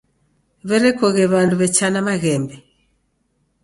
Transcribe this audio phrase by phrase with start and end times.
[0.67, 2.55] W'erekoghe w'andu w'echana maghembe.